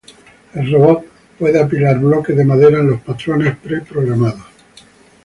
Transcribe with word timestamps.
El 0.55 0.71
robot 0.71 1.05
puede 1.37 1.61
apilar 1.61 1.99
bloques 1.99 2.35
de 2.35 2.43
madera 2.43 2.79
en 2.79 2.87
los 2.89 3.01
patrones 3.01 3.55
pre-programados. 3.57 4.47